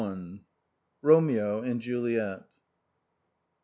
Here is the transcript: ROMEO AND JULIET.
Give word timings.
ROMEO 1.03 1.59
AND 1.61 1.79
JULIET. 1.79 2.45